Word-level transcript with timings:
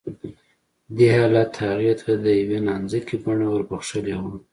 دې 0.95 1.07
حالت 1.17 1.51
هغې 1.65 1.93
ته 2.01 2.11
د 2.23 2.25
يوې 2.39 2.59
نانځکې 2.67 3.15
بڼه 3.23 3.45
وربښلې 3.49 4.15
وه 4.21 4.33